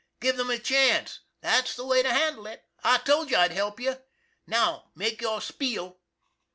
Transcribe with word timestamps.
Give 0.19 0.35
them 0.35 0.47
the 0.47 0.57
chance. 0.57 1.19
That's 1.41 1.75
the 1.75 1.85
way 1.85 2.01
to 2.01 2.11
handle 2.11 2.47
it. 2.47 2.65
I 2.83 2.97
told 2.97 3.29
you 3.29 3.37
I'd 3.37 3.51
help 3.51 3.79
you. 3.79 4.01
Now, 4.47 4.89
make 4.95 5.21
your 5.21 5.39
spiel." 5.41 5.99